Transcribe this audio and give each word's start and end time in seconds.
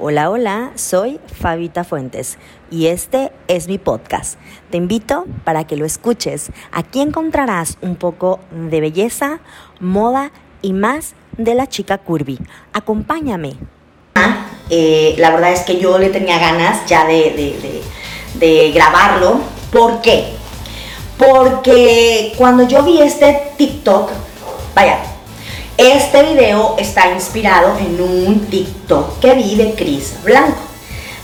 Hola, 0.00 0.30
hola, 0.30 0.70
soy 0.76 1.18
Fabita 1.40 1.82
Fuentes 1.82 2.38
y 2.70 2.86
este 2.86 3.32
es 3.48 3.66
mi 3.66 3.78
podcast. 3.78 4.38
Te 4.70 4.76
invito 4.76 5.26
para 5.42 5.66
que 5.66 5.76
lo 5.76 5.84
escuches. 5.84 6.52
Aquí 6.70 7.00
encontrarás 7.00 7.78
un 7.80 7.96
poco 7.96 8.38
de 8.52 8.80
belleza, 8.80 9.40
moda 9.80 10.30
y 10.62 10.72
más 10.72 11.14
de 11.36 11.56
la 11.56 11.66
chica 11.66 11.98
curvy. 11.98 12.38
Acompáñame. 12.72 13.56
Eh, 14.70 15.16
la 15.18 15.32
verdad 15.32 15.52
es 15.52 15.62
que 15.62 15.80
yo 15.80 15.98
le 15.98 16.10
tenía 16.10 16.38
ganas 16.38 16.86
ya 16.86 17.04
de, 17.04 17.82
de 18.34 18.70
grabarlo. 18.70 19.40
¿Por 19.72 20.00
qué? 20.00 20.26
Porque 21.18 22.34
cuando 22.38 22.68
yo 22.68 22.84
vi 22.84 23.02
este 23.02 23.50
TikTok, 23.56 24.12
vaya, 24.76 25.00
este 25.78 26.24
video 26.24 26.74
está 26.76 27.12
inspirado 27.12 27.78
en 27.78 28.00
un 28.00 28.40
TikTok 28.46 29.20
que 29.20 29.34
vi 29.34 29.54
de 29.54 29.74
Chris 29.74 30.16
Blanco. 30.24 30.58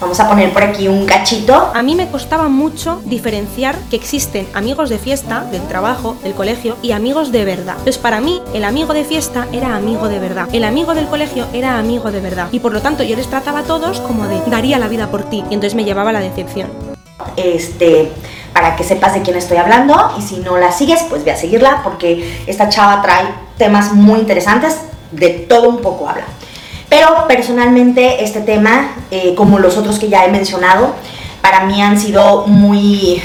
Vamos 0.01 0.21
a 0.21 0.29
poner 0.29 0.53
por 0.53 0.63
aquí 0.63 0.87
un 0.87 1.07
cachito. 1.07 1.73
A 1.75 1.83
mí 1.83 1.97
me 1.97 2.09
costaba 2.09 2.49
mucho 2.49 3.03
diferenciar 3.05 3.77
que 3.91 3.97
existen 3.97 4.47
amigos 4.55 4.91
de 4.91 4.99
fiesta, 4.99 5.41
del 5.41 5.67
trabajo, 5.67 6.17
del 6.23 6.35
colegio 6.35 6.77
y 6.83 6.93
amigos 6.93 7.33
de 7.33 7.45
verdad. 7.45 7.75
Entonces 7.79 7.99
para 7.99 8.21
mí 8.21 8.41
el 8.55 8.65
amigo 8.65 8.95
de 8.95 9.05
fiesta 9.05 9.49
era 9.51 9.75
amigo 9.75 10.09
de 10.09 10.21
verdad. 10.21 10.49
El 10.53 10.63
amigo 10.63 10.95
del 10.95 11.09
colegio 11.09 11.47
era 11.53 11.77
amigo 11.77 12.13
de 12.13 12.21
verdad. 12.21 12.47
Y 12.53 12.61
por 12.61 12.73
lo 12.73 12.81
tanto 12.81 13.03
yo 13.03 13.17
les 13.17 13.27
trataba 13.27 13.61
a 13.61 13.65
todos 13.65 14.01
como 14.01 14.29
de 14.29 14.41
daría 14.47 14.79
la 14.79 14.87
vida 14.87 15.11
por 15.11 15.25
ti. 15.25 15.39
Y 15.51 15.55
entonces 15.55 15.75
me 15.75 15.85
llevaba 15.85 16.13
la 16.13 16.21
decepción. 16.21 16.71
Este, 17.37 18.13
para 18.53 18.77
que 18.77 18.85
sepas 18.85 19.15
de 19.15 19.23
quién 19.23 19.37
estoy 19.37 19.57
hablando 19.57 20.13
y 20.17 20.23
si 20.23 20.37
no 20.37 20.59
la 20.59 20.71
sigues, 20.71 21.03
pues 21.09 21.25
ve 21.25 21.33
a 21.33 21.37
seguirla 21.37 21.81
porque 21.83 22.45
esta 22.47 22.69
chava 22.69 23.03
trae 23.03 23.44
temas 23.59 23.93
muy 23.93 24.21
interesantes, 24.21 24.77
de 25.11 25.31
todo 25.31 25.69
un 25.69 25.79
poco 25.79 26.09
habla. 26.09 26.25
Pero 26.89 27.27
personalmente 27.27 28.23
este 28.25 28.41
tema, 28.41 28.95
eh, 29.11 29.35
como 29.35 29.59
los 29.59 29.77
otros 29.77 29.99
que 29.99 30.09
ya 30.09 30.25
he 30.25 30.31
mencionado, 30.31 30.95
para 31.41 31.65
mí 31.65 31.83
han 31.83 31.99
sido 31.99 32.47
muy 32.47 33.23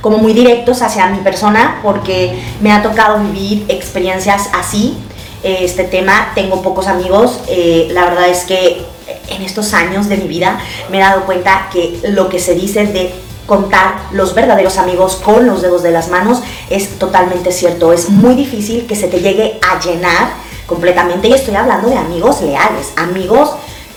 como 0.00 0.18
muy 0.18 0.34
directos 0.34 0.82
hacia 0.82 1.06
mi 1.08 1.18
persona 1.18 1.80
porque 1.82 2.40
me 2.60 2.70
ha 2.70 2.82
tocado 2.82 3.18
vivir 3.18 3.64
experiencias 3.68 4.50
así. 4.54 4.96
Este 5.42 5.84
tema, 5.84 6.32
tengo 6.34 6.62
pocos 6.62 6.86
amigos, 6.86 7.40
eh, 7.48 7.88
la 7.92 8.04
verdad 8.04 8.28
es 8.28 8.44
que 8.44 8.84
en 9.28 9.42
estos 9.42 9.74
años 9.74 10.08
de 10.08 10.16
mi 10.16 10.26
vida 10.26 10.58
me 10.90 10.98
he 10.98 11.00
dado 11.00 11.24
cuenta 11.24 11.68
que 11.72 12.00
lo 12.08 12.28
que 12.28 12.38
se 12.38 12.54
dice 12.54 12.86
de 12.86 13.14
contar 13.46 14.08
los 14.12 14.34
verdaderos 14.34 14.76
amigos 14.76 15.16
con 15.16 15.46
los 15.46 15.62
dedos 15.62 15.82
de 15.82 15.92
las 15.92 16.08
manos 16.08 16.42
es 16.68 16.98
totalmente 16.98 17.52
cierto. 17.52 17.92
Es 17.92 18.10
muy 18.10 18.34
difícil 18.34 18.86
que 18.86 18.96
se 18.96 19.08
te 19.08 19.20
llegue 19.20 19.58
a 19.62 19.80
llenar 19.80 20.30
completamente. 20.66 21.28
Y 21.28 21.32
estoy 21.32 21.54
hablando 21.54 21.88
de 21.88 21.96
amigos 21.96 22.42
leales, 22.42 22.92
amigos 22.96 23.50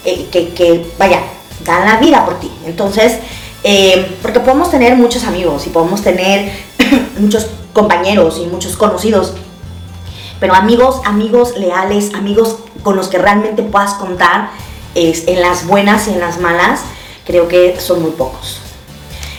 eh, 0.06 0.28
que, 0.32 0.86
vaya, 0.98 1.22
dan 1.66 1.86
la 1.86 1.98
vida 1.98 2.24
por 2.26 2.40
ti. 2.40 2.52
Entonces, 2.66 3.18
eh, 3.64 4.18
porque 4.22 4.40
podemos 4.40 4.72
tener 4.72 4.96
muchos 4.96 5.24
amigos 5.26 5.68
y 5.68 5.70
podemos 5.70 6.02
tener 6.02 6.52
muchos 7.18 7.48
compañeros 7.74 8.40
y 8.42 8.46
muchos 8.46 8.78
conocidos. 8.78 9.34
Pero 10.40 10.54
amigos, 10.54 11.02
amigos 11.04 11.58
leales, 11.58 12.14
amigos 12.14 12.58
con 12.84 12.96
los 12.96 13.10
que 13.10 13.18
realmente 13.18 13.62
puedas 13.64 13.96
contar 13.96 14.52
es, 14.96 15.28
en 15.28 15.42
las 15.42 15.68
buenas 15.68 16.08
y 16.08 16.12
en 16.12 16.20
las 16.22 16.40
malas, 16.40 16.82
creo 17.26 17.48
que 17.48 17.80
son 17.80 18.02
muy 18.02 18.12
pocos. 18.12 18.62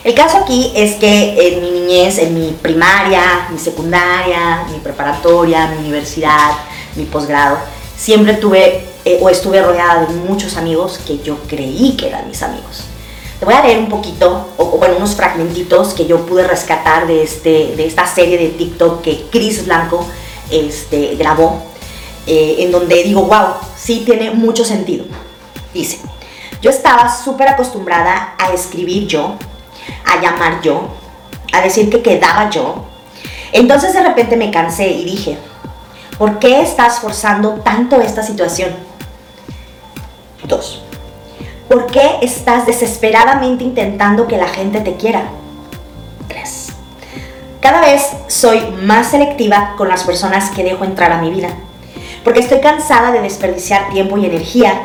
El 0.03 0.15
caso 0.15 0.39
aquí 0.39 0.73
es 0.75 0.95
que 0.95 1.37
en 1.49 1.61
mi 1.61 1.71
niñez, 1.71 2.19
en 2.19 2.35
mi 2.35 2.53
primaria, 2.53 3.49
mi 3.51 3.59
secundaria, 3.59 4.65
mi 4.71 4.79
preparatoria, 4.79 5.67
mi 5.67 5.79
universidad, 5.79 6.53
mi 6.97 7.05
posgrado, 7.05 7.59
siempre 7.97 8.35
tuve 8.35 8.87
eh, 9.05 9.19
o 9.21 9.29
estuve 9.29 9.63
rodeada 9.63 10.07
de 10.07 10.15
muchos 10.15 10.57
amigos 10.57 10.99
que 11.07 11.19
yo 11.19 11.37
creí 11.47 11.97
que 11.99 12.09
eran 12.09 12.27
mis 12.29 12.43
amigos. 12.43 12.85
Te 13.39 13.45
voy 13.45 13.55
a 13.55 13.63
leer 13.63 13.79
un 13.79 13.89
poquito, 13.89 14.49
o, 14.57 14.65
bueno, 14.79 14.97
unos 14.97 15.15
fragmentitos 15.15 15.95
que 15.95 16.07
yo 16.07 16.25
pude 16.27 16.47
rescatar 16.47 17.07
de, 17.07 17.23
este, 17.23 17.75
de 17.77 17.87
esta 17.87 18.07
serie 18.07 18.39
de 18.39 18.49
TikTok 18.49 19.03
que 19.03 19.27
Chris 19.31 19.65
Blanco 19.67 20.07
este, 20.51 21.15
grabó, 21.17 21.63
eh, 22.27 22.57
en 22.59 22.73
donde 22.73 23.03
digo, 23.03 23.23
wow, 23.23 23.55
sí 23.79 24.03
tiene 24.05 24.31
mucho 24.31 24.65
sentido. 24.65 25.05
Dice, 25.73 26.01
yo 26.61 26.71
estaba 26.71 27.15
súper 27.15 27.49
acostumbrada 27.49 28.35
a 28.39 28.53
escribir 28.53 29.07
yo, 29.07 29.37
a 30.05 30.21
llamar 30.21 30.61
yo, 30.63 30.89
a 31.53 31.61
decir 31.61 31.91
que 31.91 32.03
quedaba 32.03 32.51
yo. 32.51 32.85
Entonces 33.53 33.93
de 33.93 34.03
repente 34.03 34.37
me 34.37 34.51
cansé 34.51 34.89
y 34.89 35.05
dije, 35.05 35.39
¿por 36.19 36.39
qué 36.39 36.61
estás 36.61 37.01
forzando 37.01 37.55
tanto 37.65 38.01
esta 38.01 38.23
situación? 38.23 38.71
Dos, 40.45 40.83
¿por 41.69 41.87
qué 41.87 42.19
estás 42.23 42.67
desesperadamente 42.67 43.65
intentando 43.65 44.27
que 44.27 44.37
la 44.37 44.49
gente 44.49 44.81
te 44.81 44.95
quiera? 44.97 45.25
Tres, 46.29 46.69
cada 47.61 47.81
vez 47.81 48.03
soy 48.29 48.61
más 48.83 49.11
selectiva 49.11 49.75
con 49.77 49.89
las 49.89 50.05
personas 50.05 50.51
que 50.51 50.65
dejo 50.65 50.85
entrar 50.85 51.13
a 51.13 51.21
mi 51.21 51.31
vida, 51.31 51.49
porque 52.25 52.41
estoy 52.41 52.61
cansada 52.61 53.11
de 53.11 53.21
desperdiciar 53.21 53.91
tiempo 53.91 54.17
y 54.17 54.27
energía 54.27 54.81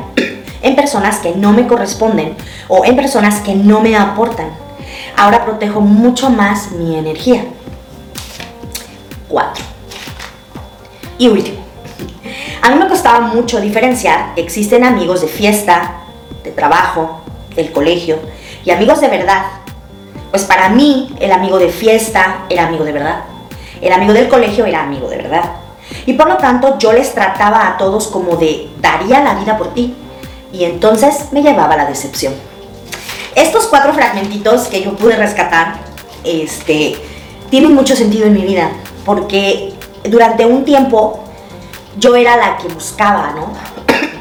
en 0.61 0.75
personas 0.75 1.19
que 1.19 1.35
no 1.35 1.51
me 1.51 1.67
corresponden 1.67 2.35
o 2.67 2.83
en 2.83 2.95
personas 2.95 3.41
que 3.41 3.53
no 3.53 3.81
me 3.81 3.95
aportan 3.95 4.64
ahora 5.17 5.45
protejo 5.45 5.81
mucho 5.81 6.29
más 6.29 6.71
mi 6.71 6.97
energía. 6.97 7.45
Cuatro. 9.27 9.63
Y 11.17 11.27
último. 11.27 11.57
A 12.61 12.69
mí 12.69 12.79
me 12.79 12.87
costaba 12.87 13.21
mucho 13.21 13.61
diferenciar 13.61 14.33
que 14.35 14.41
existen 14.41 14.83
amigos 14.83 15.21
de 15.21 15.27
fiesta, 15.27 15.91
de 16.43 16.51
trabajo, 16.51 17.21
del 17.55 17.71
colegio 17.71 18.19
y 18.63 18.71
amigos 18.71 19.01
de 19.01 19.07
verdad. 19.07 19.45
Pues 20.31 20.43
para 20.43 20.69
mí 20.69 21.15
el 21.19 21.31
amigo 21.31 21.59
de 21.59 21.69
fiesta 21.69 22.45
era 22.49 22.67
amigo 22.67 22.83
de 22.83 22.91
verdad. 22.91 23.23
El 23.81 23.93
amigo 23.93 24.13
del 24.13 24.27
colegio 24.27 24.65
era 24.65 24.83
amigo 24.83 25.07
de 25.09 25.17
verdad. 25.17 25.51
Y 26.05 26.13
por 26.13 26.27
lo 26.27 26.37
tanto 26.37 26.77
yo 26.77 26.91
les 26.91 27.13
trataba 27.13 27.67
a 27.67 27.77
todos 27.77 28.07
como 28.07 28.35
de 28.35 28.69
daría 28.81 29.21
la 29.21 29.35
vida 29.35 29.57
por 29.57 29.73
ti. 29.73 29.95
Y 30.51 30.63
entonces 30.63 31.31
me 31.31 31.41
llevaba 31.41 31.75
la 31.75 31.85
decepción. 31.85 32.33
Estos 33.35 33.67
cuatro 33.67 33.93
fragmentitos 33.93 34.67
que 34.69 34.81
yo 34.81 34.95
pude 34.95 35.17
rescatar, 35.17 35.75
este, 36.23 36.95
tienen 37.49 37.75
mucho 37.75 37.93
sentido 37.93 38.27
en 38.27 38.33
mi 38.33 38.43
vida, 38.43 38.71
porque 39.03 39.73
durante 40.05 40.45
un 40.45 40.63
tiempo 40.63 41.21
yo 41.99 42.15
era 42.15 42.37
la 42.37 42.57
que 42.57 42.69
buscaba, 42.69 43.33
¿no? 43.35 43.51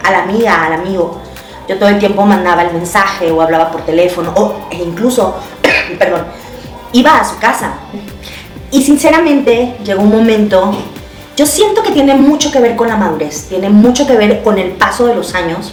A 0.02 0.10
la 0.10 0.24
amiga, 0.24 0.64
al 0.66 0.72
amigo. 0.72 1.20
Yo 1.68 1.78
todo 1.78 1.90
el 1.90 2.00
tiempo 2.00 2.26
mandaba 2.26 2.62
el 2.62 2.72
mensaje 2.72 3.30
o 3.30 3.40
hablaba 3.40 3.70
por 3.70 3.82
teléfono, 3.82 4.32
o 4.34 4.54
e 4.70 4.82
incluso, 4.82 5.36
perdón, 5.98 6.24
iba 6.92 7.20
a 7.20 7.24
su 7.24 7.38
casa. 7.38 7.74
Y 8.72 8.82
sinceramente 8.82 9.76
llegó 9.84 10.02
un 10.02 10.10
momento, 10.10 10.74
yo 11.36 11.46
siento 11.46 11.84
que 11.84 11.92
tiene 11.92 12.16
mucho 12.16 12.50
que 12.50 12.58
ver 12.58 12.74
con 12.74 12.88
la 12.88 12.96
madurez, 12.96 13.48
tiene 13.48 13.70
mucho 13.70 14.08
que 14.08 14.16
ver 14.16 14.42
con 14.42 14.58
el 14.58 14.72
paso 14.72 15.06
de 15.06 15.14
los 15.14 15.36
años 15.36 15.72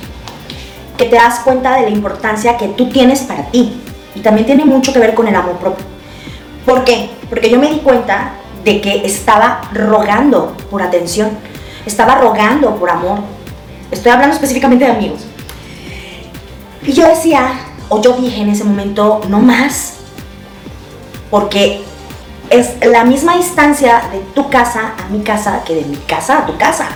que 1.01 1.09
te 1.09 1.15
das 1.15 1.39
cuenta 1.39 1.77
de 1.77 1.83
la 1.83 1.89
importancia 1.89 2.57
que 2.57 2.67
tú 2.67 2.87
tienes 2.89 3.21
para 3.21 3.47
ti. 3.47 3.81
Y 4.13 4.19
también 4.19 4.45
tiene 4.45 4.65
mucho 4.65 4.93
que 4.93 4.99
ver 4.99 5.15
con 5.15 5.27
el 5.27 5.35
amor 5.35 5.57
propio. 5.57 5.83
¿Por 6.63 6.83
qué? 6.83 7.09
Porque 7.27 7.49
yo 7.49 7.57
me 7.57 7.71
di 7.71 7.79
cuenta 7.79 8.33
de 8.63 8.81
que 8.81 9.03
estaba 9.03 9.61
rogando 9.73 10.55
por 10.69 10.83
atención, 10.83 11.31
estaba 11.87 12.15
rogando 12.15 12.75
por 12.75 12.91
amor. 12.91 13.17
Estoy 13.89 14.11
hablando 14.11 14.35
específicamente 14.35 14.85
de 14.85 14.91
amigos. 14.91 15.21
Y 16.83 16.93
yo 16.93 17.07
decía, 17.07 17.51
o 17.89 17.99
yo 17.99 18.13
dije 18.13 18.41
en 18.41 18.49
ese 18.49 18.63
momento, 18.63 19.21
no 19.27 19.39
más, 19.39 19.95
porque 21.31 21.81
es 22.51 22.75
la 22.85 23.03
misma 23.05 23.37
distancia 23.37 24.03
de 24.11 24.19
tu 24.35 24.51
casa 24.51 24.93
a 25.03 25.09
mi 25.09 25.23
casa 25.23 25.63
que 25.65 25.73
de 25.73 25.85
mi 25.85 25.97
casa 25.97 26.39
a 26.39 26.45
tu 26.45 26.55
casa. 26.57 26.89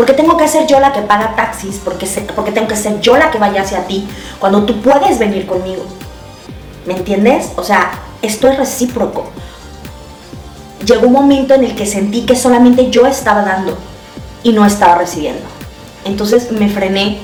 Porque 0.00 0.14
tengo 0.14 0.38
que 0.38 0.48
ser 0.48 0.66
yo 0.66 0.80
la 0.80 0.94
que 0.94 1.02
paga 1.02 1.36
taxis, 1.36 1.78
porque, 1.84 2.06
porque 2.34 2.52
tengo 2.52 2.66
que 2.66 2.74
ser 2.74 3.02
yo 3.02 3.18
la 3.18 3.30
que 3.30 3.36
vaya 3.36 3.60
hacia 3.60 3.86
ti, 3.86 4.08
cuando 4.38 4.64
tú 4.64 4.80
puedes 4.80 5.18
venir 5.18 5.44
conmigo. 5.44 5.82
¿Me 6.86 6.94
entiendes? 6.96 7.50
O 7.56 7.62
sea, 7.62 7.90
esto 8.22 8.48
es 8.48 8.56
recíproco. 8.56 9.26
Llegó 10.86 11.06
un 11.06 11.12
momento 11.12 11.52
en 11.52 11.64
el 11.64 11.74
que 11.74 11.84
sentí 11.84 12.22
que 12.22 12.34
solamente 12.34 12.88
yo 12.88 13.06
estaba 13.06 13.42
dando 13.42 13.76
y 14.42 14.54
no 14.54 14.64
estaba 14.64 14.94
recibiendo. 14.94 15.42
Entonces 16.06 16.50
me 16.50 16.70
frené 16.70 17.18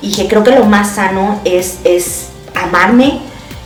y 0.00 0.06
dije, 0.06 0.28
creo 0.28 0.44
que 0.44 0.52
lo 0.52 0.66
más 0.66 0.90
sano 0.90 1.40
es, 1.44 1.80
es 1.82 2.28
amarme, 2.54 3.18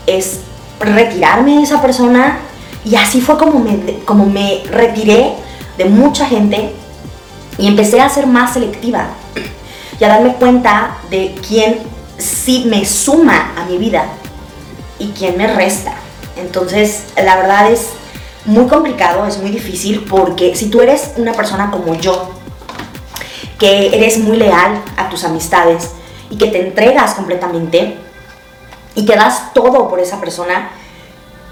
es 0.06 0.40
retirarme 0.80 1.56
de 1.56 1.64
esa 1.64 1.82
persona. 1.82 2.38
Y 2.82 2.96
así 2.96 3.20
fue 3.20 3.36
como 3.36 3.58
me, 3.58 3.98
como 4.06 4.24
me 4.24 4.62
retiré 4.70 5.34
de 5.76 5.84
mucha 5.84 6.24
gente 6.24 6.77
y 7.58 7.66
empecé 7.66 8.00
a 8.00 8.08
ser 8.08 8.26
más 8.26 8.54
selectiva 8.54 9.08
y 9.98 10.04
a 10.04 10.08
darme 10.08 10.34
cuenta 10.34 10.98
de 11.10 11.34
quién 11.46 11.80
sí 12.16 12.64
me 12.66 12.84
suma 12.86 13.52
a 13.56 13.64
mi 13.64 13.78
vida 13.78 14.06
y 14.98 15.08
quién 15.08 15.36
me 15.36 15.52
resta. 15.52 15.92
Entonces, 16.36 17.04
la 17.16 17.36
verdad 17.36 17.70
es 17.70 17.90
muy 18.44 18.66
complicado, 18.66 19.26
es 19.26 19.38
muy 19.38 19.50
difícil 19.50 20.04
porque 20.08 20.54
si 20.54 20.70
tú 20.70 20.80
eres 20.80 21.12
una 21.16 21.32
persona 21.32 21.70
como 21.70 21.94
yo, 21.96 22.30
que 23.58 23.88
eres 23.88 24.18
muy 24.18 24.36
leal 24.36 24.80
a 24.96 25.08
tus 25.08 25.24
amistades 25.24 25.90
y 26.30 26.36
que 26.36 26.46
te 26.46 26.60
entregas 26.60 27.14
completamente 27.14 27.96
y 28.94 29.04
que 29.04 29.16
das 29.16 29.52
todo 29.52 29.88
por 29.88 29.98
esa 29.98 30.20
persona 30.20 30.70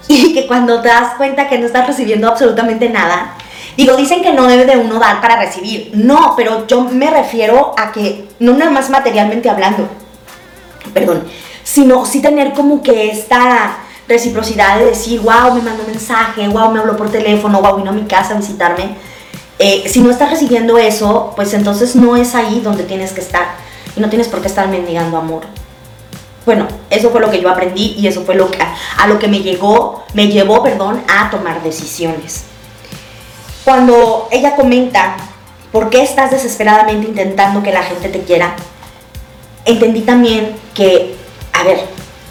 y 0.09 0.33
que 0.35 0.47
cuando 0.47 0.81
te 0.81 0.89
das 0.89 1.15
cuenta 1.17 1.49
que 1.49 1.59
no 1.59 1.67
estás 1.67 1.87
recibiendo 1.87 2.29
absolutamente 2.29 2.89
nada, 2.89 3.36
digo, 3.77 3.97
dicen 3.97 4.23
que 4.23 4.33
no 4.33 4.47
debe 4.47 4.65
de 4.65 4.77
uno 4.77 4.99
dar 4.99 5.21
para 5.21 5.37
recibir, 5.37 5.91
no, 5.95 6.35
pero 6.37 6.67
yo 6.67 6.83
me 6.83 7.11
refiero 7.11 7.75
a 7.77 7.93
que 7.93 8.29
no 8.39 8.55
nada 8.55 8.71
más 8.71 8.91
materialmente 8.91 9.51
hablando, 9.51 9.89
perdón, 10.95 11.25
sino 11.63 12.07
sí 12.07 12.23
tener 12.23 12.53
como 12.53 12.83
que 12.83 13.11
esta 13.11 13.79
reciprocidad 14.09 14.79
de 14.79 14.87
decir, 14.87 15.21
wow, 15.21 15.55
me 15.55 15.63
mandó 15.63 15.83
un 15.83 15.91
mensaje, 15.91 16.47
wow, 16.49 16.71
me 16.71 16.79
habló 16.79 16.97
por 16.97 17.11
teléfono, 17.11 17.61
wow, 17.61 17.77
vino 17.77 17.91
a 17.91 17.95
mi 17.95 18.05
casa 18.05 18.35
a 18.35 18.39
visitarme. 18.39 18.97
Eh, 19.59 19.85
si 19.89 20.01
no 20.01 20.11
estás 20.11 20.31
recibiendo 20.31 20.79
eso, 20.79 21.33
pues 21.35 21.53
entonces 21.55 21.97
no 21.97 22.15
es 22.17 22.35
ahí 22.35 22.61
donde 22.61 22.85
tienes 22.85 23.13
que 23.13 23.21
estar. 23.21 23.49
Y 23.97 24.01
no 24.01 24.09
tienes 24.09 24.29
por 24.29 24.41
qué 24.41 24.49
estar 24.49 24.69
mendigando 24.69 25.17
amor. 25.17 25.43
Bueno, 26.45 26.69
eso 26.91 27.11
fue 27.11 27.21
lo 27.21 27.31
que 27.31 27.41
yo 27.41 27.49
aprendí 27.49 27.97
y 27.99 28.07
eso 28.07 28.23
fue 28.23 28.37
lo 28.37 28.51
que, 28.51 28.63
a 28.63 29.07
lo 29.09 29.19
que 29.19 29.27
me 29.27 29.41
llegó, 29.41 30.05
me 30.15 30.29
llevó, 30.29 30.63
perdón, 30.63 31.03
a 31.09 31.31
tomar 31.31 31.63
decisiones. 31.63 32.45
Cuando 33.67 34.29
ella 34.31 34.57
comenta, 34.57 35.19
¿por 35.73 35.91
qué 35.91 36.03
estás 36.03 36.31
desesperadamente 36.31 37.09
intentando 37.09 37.63
que 37.63 37.73
la 37.73 37.83
gente 37.83 38.09
te 38.09 38.23
quiera? 38.23 38.57
Entendí 39.67 40.01
también 40.01 40.57
que, 40.73 41.17
a 41.53 41.65
ver, 41.65 41.81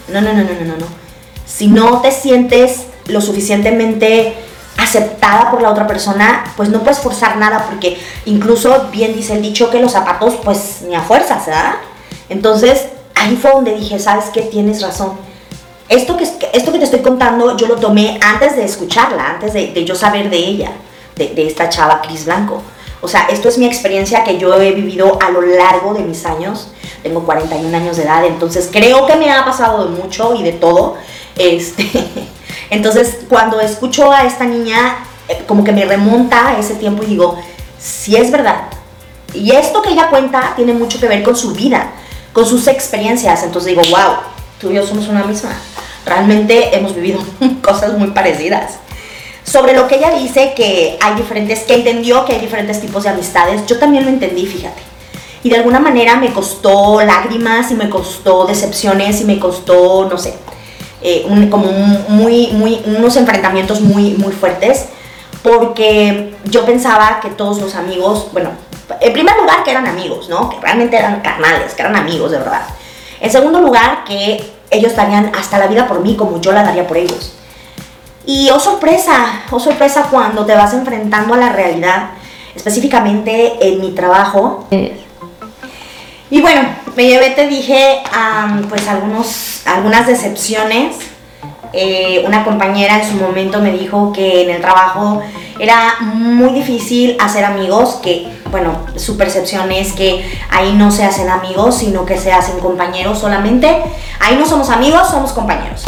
no, 0.07 0.19
no, 0.21 0.33
no, 0.33 0.41
no, 0.41 0.65
no, 0.65 0.77
no 0.77 1.05
si 1.45 1.67
no 1.67 2.01
te 2.01 2.11
sientes 2.11 2.87
lo 3.07 3.21
suficientemente 3.21 4.35
aceptada 4.77 5.51
por 5.51 5.61
la 5.61 5.69
otra 5.69 5.87
persona, 5.87 6.43
pues 6.57 6.69
no 6.69 6.81
puedes 6.81 6.99
forzar 6.99 7.37
nada 7.37 7.65
porque 7.69 7.97
incluso 8.25 8.87
bien 8.91 9.15
dice 9.15 9.33
el 9.33 9.41
dicho 9.41 9.69
que 9.69 9.79
los 9.79 9.93
zapatos 9.93 10.35
pues 10.43 10.81
ni 10.87 10.95
a 10.95 11.01
fuerzas, 11.01 11.45
¿verdad? 11.45 11.75
Entonces 12.27 12.87
ahí 13.13 13.37
fue 13.37 13.51
donde 13.51 13.75
dije, 13.75 13.99
¿sabes 13.99 14.25
qué? 14.33 14.41
Tienes 14.41 14.81
razón. 14.81 15.13
Esto 15.87 16.17
que, 16.17 16.23
esto 16.23 16.71
que 16.71 16.79
te 16.79 16.85
estoy 16.85 16.99
contando 16.99 17.55
yo 17.55 17.67
lo 17.67 17.75
tomé 17.75 18.19
antes 18.21 18.55
de 18.55 18.65
escucharla, 18.65 19.29
antes 19.29 19.53
de, 19.53 19.85
yo 19.85 19.95
saber 19.95 20.29
de 20.29 20.37
ella, 20.37 20.71
de, 21.15 21.47
esta 21.47 21.69
chava 21.69 22.01
Cris 22.01 22.25
Blanco. 22.25 22.62
O 23.01 23.07
sea, 23.07 23.27
esto 23.29 23.50
es 23.50 23.57
mi 23.57 23.65
experiencia 23.65 24.23
que 24.23 24.38
yo 24.38 24.59
he 24.59 24.71
vivido 24.71 25.19
a 25.21 25.29
lo 25.29 25.41
largo 25.41 25.94
de 25.94 26.01
mis 26.01 26.25
años. 26.25 26.69
Tengo 27.03 27.23
41 27.23 27.75
años 27.75 27.97
de 27.97 28.03
edad, 28.03 28.25
entonces 28.25 28.69
creo 28.71 29.06
que 29.06 29.15
me 29.15 29.31
ha 29.31 29.45
pasado 29.45 29.85
de 29.85 30.01
mucho 30.01 30.33
y 30.33 30.44
de 30.44 30.53
todo. 30.53 30.95
Este, 31.35 31.85
entonces, 32.69 33.19
cuando 33.29 33.59
escucho 33.62 34.12
a 34.12 34.23
esta 34.25 34.45
niña, 34.45 34.97
eh, 35.27 35.44
como 35.47 35.63
que 35.63 35.71
me 35.71 35.85
remonta 35.85 36.50
a 36.50 36.59
ese 36.59 36.75
tiempo 36.75 37.03
y 37.03 37.07
digo, 37.07 37.38
sí 37.79 38.15
es 38.15 38.31
verdad. 38.31 38.69
Y 39.33 39.51
esto 39.51 39.81
que 39.81 39.89
ella 39.89 40.09
cuenta 40.09 40.53
tiene 40.56 40.73
mucho 40.73 41.00
que 41.00 41.07
ver 41.07 41.21
con 41.21 41.35
su 41.35 41.51
vida, 41.51 41.91
con 42.33 42.45
sus 42.45 42.68
experiencias. 42.68 43.44
Entonces 43.44 43.75
digo, 43.75 43.81
wow, 43.89 44.15
tú 44.59 44.71
y 44.71 44.75
yo 44.75 44.85
somos 44.85 45.07
una 45.07 45.23
misma. 45.23 45.51
Realmente 46.06 46.75
hemos 46.75 46.95
vivido 46.95 47.19
cosas 47.61 47.97
muy 47.97 48.11
parecidas. 48.11 48.79
Sobre 49.45 49.74
lo 49.74 49.88
que 49.88 49.95
ella 49.97 50.12
dice 50.12 50.53
que 50.56 50.97
hay 51.00 51.15
diferentes, 51.15 51.62
que 51.62 51.75
entendió 51.75 52.25
que 52.25 52.33
hay 52.33 52.42
diferentes 52.42 52.81
tipos 52.81 53.03
de 53.03 53.09
amistades, 53.09 53.65
yo 53.68 53.77
también 53.77 54.03
lo 54.03 54.09
entendí, 54.09 54.45
fíjate. 54.47 54.81
Y 55.44 55.50
de 55.50 55.57
alguna 55.57 55.80
manera 55.80 56.15
me 56.15 56.33
costó 56.33 57.00
lágrimas 57.01 57.69
y 57.69 57.75
me 57.75 57.88
costó 57.88 58.45
decepciones 58.45 59.21
y 59.21 59.25
me 59.25 59.39
costó, 59.39 60.07
no 60.09 60.18
sé, 60.18 60.33
eh, 61.01 61.27
como 61.51 61.71
muy, 62.09 62.47
muy, 62.53 62.81
unos 62.86 63.15
enfrentamientos 63.15 63.81
muy, 63.81 64.15
muy 64.15 64.33
fuertes, 64.33 64.88
porque 65.44 66.33
yo 66.45 66.65
pensaba 66.65 67.19
que 67.21 67.30
todos 67.30 67.62
los 67.62 67.75
amigos, 67.75 68.30
bueno, 68.33 68.50
en 69.00 69.13
primer 69.13 69.36
lugar 69.38 69.63
que 69.63 69.69
eran 69.69 69.86
amigos, 69.86 70.27
¿no? 70.27 70.50
Que 70.50 70.59
realmente 70.59 70.97
eran 70.97 71.21
carnales, 71.21 71.75
que 71.75 71.83
eran 71.83 71.95
amigos 71.95 72.31
de 72.31 72.39
verdad. 72.39 72.63
En 73.19 73.31
segundo 73.31 73.62
lugar, 73.62 74.03
que 74.06 74.44
ellos 74.71 74.95
darían 74.95 75.31
hasta 75.36 75.59
la 75.59 75.68
vida 75.68 75.88
por 75.88 76.01
mí 76.01 76.15
como 76.15 76.42
yo 76.42 76.51
la 76.51 76.63
daría 76.63 76.88
por 76.88 76.97
ellos. 76.97 77.33
Y 78.25 78.50
oh 78.50 78.60
sorpresa, 78.60 79.44
oh 79.51 79.60
sorpresa 79.60 80.07
cuando 80.10 80.45
te 80.45 80.56
vas 80.56 80.74
enfrentando 80.74 81.36
a 81.36 81.38
la 81.38 81.50
realidad, 81.50 82.12
específicamente 82.56 83.54
en 83.62 83.81
mi 83.81 83.92
trabajo. 83.92 84.68
Y 86.30 86.42
bueno, 86.42 86.62
me 86.95 87.06
llevé, 87.06 87.31
te 87.31 87.48
dije, 87.48 88.01
pues 88.69 88.88
algunos, 88.88 89.62
algunas 89.66 90.07
decepciones. 90.07 90.98
Eh, 91.77 92.24
una 92.25 92.45
compañera 92.45 93.01
en 93.01 93.10
su 93.10 93.16
momento 93.16 93.60
me 93.60 93.72
dijo 93.72 94.13
que 94.13 94.44
en 94.44 94.50
el 94.50 94.62
trabajo 94.62 95.21
era 95.60 95.95
muy 96.01 96.54
difícil 96.54 97.18
hacer 97.19 97.44
amigos, 97.44 98.00
que 98.01 98.28
bueno, 98.50 98.86
su 98.95 99.18
percepción 99.18 99.71
es 99.71 99.92
que 99.92 100.39
ahí 100.50 100.74
no 100.74 100.89
se 100.89 101.04
hacen 101.04 101.30
amigos, 101.30 101.75
sino 101.75 102.06
que 102.06 102.18
se 102.18 102.31
hacen 102.31 102.60
compañeros 102.60 103.19
solamente. 103.19 103.83
Ahí 104.21 104.36
no 104.38 104.45
somos 104.45 104.69
amigos, 104.69 105.10
somos 105.10 105.33
compañeros. 105.33 105.83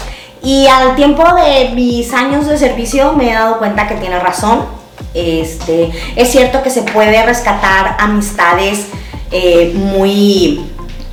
Y 0.48 0.66
al 0.66 0.96
tiempo 0.96 1.26
de 1.34 1.72
mis 1.76 2.14
años 2.14 2.48
de 2.48 2.58
servicio 2.58 3.12
me 3.12 3.30
he 3.30 3.34
dado 3.34 3.58
cuenta 3.58 3.86
que 3.86 3.96
tiene 3.96 4.18
razón. 4.18 4.66
Este, 5.14 5.92
es 6.16 6.32
cierto 6.32 6.64
que 6.64 6.70
se 6.70 6.84
puede 6.84 7.22
rescatar 7.22 7.98
amistades 8.00 8.86
eh, 9.30 9.74
muy, 9.76 10.66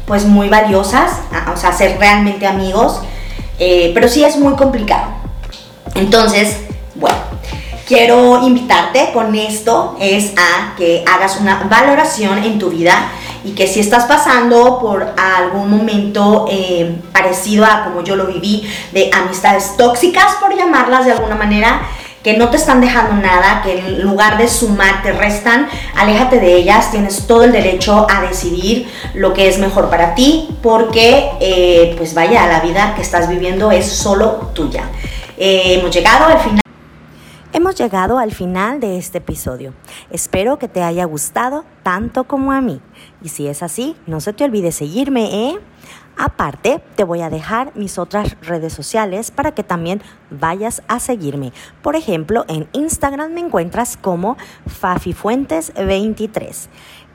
pues 0.06 0.24
muy 0.24 0.48
valiosas, 0.48 1.18
o 1.52 1.56
sea, 1.56 1.72
ser 1.72 1.98
realmente 1.98 2.46
amigos, 2.46 3.00
eh, 3.58 3.90
pero 3.92 4.06
sí 4.06 4.22
es 4.22 4.36
muy 4.36 4.54
complicado. 4.54 5.08
Entonces, 5.96 6.58
bueno, 6.94 7.16
quiero 7.88 8.46
invitarte 8.46 9.10
con 9.12 9.34
esto 9.34 9.96
es 9.98 10.32
a 10.36 10.76
que 10.76 11.02
hagas 11.12 11.40
una 11.40 11.64
valoración 11.64 12.38
en 12.38 12.60
tu 12.60 12.70
vida 12.70 13.10
y 13.44 13.52
que 13.52 13.66
si 13.66 13.80
estás 13.80 14.04
pasando 14.04 14.78
por 14.80 15.06
algún 15.16 15.70
momento 15.70 16.46
eh, 16.50 16.96
parecido 17.12 17.64
a 17.64 17.84
como 17.84 18.02
yo 18.02 18.16
lo 18.16 18.26
viví, 18.26 18.68
de 18.92 19.10
amistades 19.12 19.76
tóxicas, 19.76 20.34
por 20.40 20.56
llamarlas 20.56 21.04
de 21.04 21.12
alguna 21.12 21.34
manera, 21.34 21.82
que 22.24 22.38
no 22.38 22.48
te 22.48 22.56
están 22.56 22.80
dejando 22.80 23.14
nada, 23.16 23.60
que 23.62 23.78
en 23.78 24.02
lugar 24.02 24.38
de 24.38 24.48
sumar 24.48 25.02
te 25.02 25.12
restan, 25.12 25.68
aléjate 25.94 26.40
de 26.40 26.54
ellas, 26.54 26.90
tienes 26.90 27.26
todo 27.26 27.44
el 27.44 27.52
derecho 27.52 28.06
a 28.10 28.22
decidir 28.22 28.88
lo 29.12 29.34
que 29.34 29.46
es 29.46 29.58
mejor 29.58 29.90
para 29.90 30.14
ti, 30.14 30.48
porque 30.62 31.30
eh, 31.40 31.94
pues 31.98 32.14
vaya, 32.14 32.46
la 32.46 32.60
vida 32.60 32.94
que 32.96 33.02
estás 33.02 33.28
viviendo 33.28 33.70
es 33.70 33.86
solo 33.86 34.50
tuya. 34.54 34.84
Eh, 35.36 35.76
hemos 35.78 35.94
llegado 35.94 36.24
al 36.24 36.40
final. 36.40 36.63
Hemos 37.54 37.76
llegado 37.76 38.18
al 38.18 38.32
final 38.32 38.80
de 38.80 38.98
este 38.98 39.18
episodio. 39.18 39.74
Espero 40.10 40.58
que 40.58 40.66
te 40.66 40.82
haya 40.82 41.04
gustado 41.04 41.64
tanto 41.84 42.24
como 42.24 42.50
a 42.50 42.60
mí. 42.60 42.80
Y 43.22 43.28
si 43.28 43.46
es 43.46 43.62
así, 43.62 43.94
no 44.08 44.18
se 44.18 44.32
te 44.32 44.42
olvide 44.42 44.72
seguirme, 44.72 45.50
¿eh? 45.50 45.60
Aparte, 46.16 46.82
te 46.96 47.04
voy 47.04 47.20
a 47.20 47.30
dejar 47.30 47.70
mis 47.76 47.96
otras 47.96 48.36
redes 48.40 48.72
sociales 48.72 49.30
para 49.30 49.52
que 49.52 49.62
también 49.62 50.02
vayas 50.30 50.82
a 50.88 50.98
seguirme. 50.98 51.52
Por 51.80 51.94
ejemplo, 51.94 52.44
en 52.48 52.66
Instagram 52.72 53.32
me 53.32 53.42
encuentras 53.42 53.96
como 53.96 54.36
FafiFuentes23. 54.66 56.66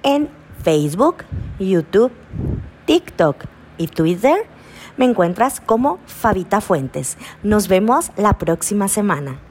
En 0.04 0.30
Facebook, 0.64 1.26
YouTube, 1.60 2.14
TikTok 2.86 3.44
y 3.78 3.88
Twitter 3.88 4.48
me 4.96 5.04
encuentras 5.04 5.60
como 5.60 6.00
Fabita 6.06 6.62
Fuentes. 6.62 7.18
Nos 7.44 7.68
vemos 7.68 8.14
la 8.16 8.38
próxima 8.38 8.88
semana. 8.88 9.42